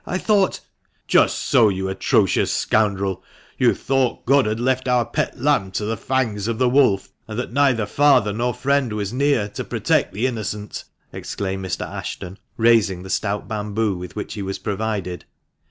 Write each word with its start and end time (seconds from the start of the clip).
I 0.07 0.17
thought" 0.17 0.61
"Just 1.15 1.37
so, 1.37 1.69
you 1.69 1.87
atrocious 1.87 2.51
scoundrel, 2.51 3.23
you 3.59 3.75
thought 3.75 4.25
God 4.25 4.47
had 4.47 4.59
left 4.59 4.87
our 4.87 5.05
pet 5.05 5.39
lamb 5.39 5.69
to 5.73 5.85
the 5.85 5.95
fangs 5.95 6.47
of 6.47 6.57
the 6.57 6.67
wolf, 6.67 7.09
and 7.27 7.37
that 7.37 7.53
neither 7.53 7.85
father 7.85 8.33
nor 8.33 8.55
friend 8.55 8.93
was 8.93 9.13
near 9.13 9.47
to 9.49 9.63
protect 9.63 10.11
the 10.11 10.25
innocent!" 10.25 10.85
exclaimed 11.13 11.63
Mr. 11.63 11.87
Ashton, 11.87 12.39
raising 12.57 13.03
the 13.03 13.11
stout 13.11 13.47
bamboo 13.47 13.95
with 13.95 14.15
which 14.15 14.33
he 14.33 14.41
was 14.41 14.57
provided. 14.57 15.23